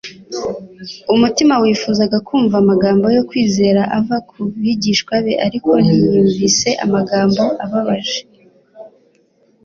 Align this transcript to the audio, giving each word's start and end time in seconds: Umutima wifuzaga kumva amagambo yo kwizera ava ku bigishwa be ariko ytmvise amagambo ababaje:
Umutima 1.13 1.53
wifuzaga 1.63 2.17
kumva 2.27 2.55
amagambo 2.63 3.05
yo 3.15 3.21
kwizera 3.29 3.81
ava 3.97 4.17
ku 4.29 4.39
bigishwa 4.61 5.13
be 5.25 5.33
ariko 5.45 5.69
ytmvise 5.89 6.69
amagambo 6.85 7.43
ababaje: 7.63 8.19